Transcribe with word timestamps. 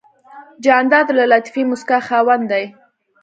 جانداد 0.63 1.07
د 1.17 1.21
لطیفې 1.31 1.61
موسکا 1.69 1.97
خاوند 2.07 2.43
دی. 2.51 2.65